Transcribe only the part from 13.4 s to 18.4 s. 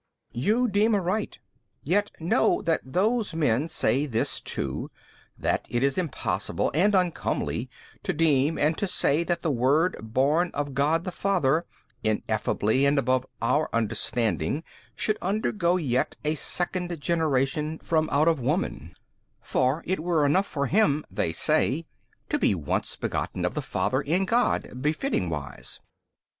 our understanding should undergo yet a second generation from out of